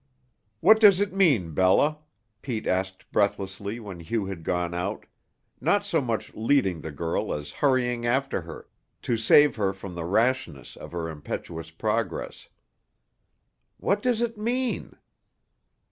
"What 0.61 0.79
does 0.79 0.99
it 0.99 1.13
mean, 1.13 1.51
Bella?" 1.53 1.99
Pete 2.41 2.65
asked 2.65 3.11
breathlessly 3.11 3.79
when 3.79 3.99
Hugh 3.99 4.25
had 4.25 4.43
gone 4.43 4.73
out, 4.73 5.05
not 5.59 5.85
so 5.85 6.01
much 6.01 6.33
leading 6.33 6.81
the 6.81 6.89
girl 6.91 7.31
as 7.31 7.51
hurrying 7.51 8.03
after 8.07 8.41
her 8.41 8.67
to 9.03 9.15
save 9.15 9.57
her 9.57 9.73
from 9.73 9.93
the 9.93 10.05
rashness 10.05 10.75
of 10.75 10.91
her 10.91 11.07
impetuous 11.07 11.69
progress. 11.69 12.49
"What 13.77 14.01
does 14.01 14.21
it 14.21 14.39
mean?" 14.39 14.97